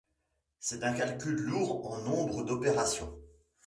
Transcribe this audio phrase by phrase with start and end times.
[0.59, 3.15] C'est un calcul lourd en nombre d'opérations.